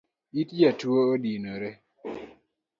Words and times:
It 0.39 0.49
jatuo 0.59 0.99
odinore 1.13 1.69